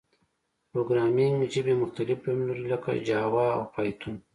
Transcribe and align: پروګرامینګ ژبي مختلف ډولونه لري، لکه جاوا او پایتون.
پروګرامینګ 0.71 1.37
ژبي 1.53 1.73
مختلف 1.83 2.17
ډولونه 2.23 2.53
لري، 2.57 2.65
لکه 2.73 2.89
جاوا 3.07 3.45
او 3.55 3.63
پایتون. 3.73 4.15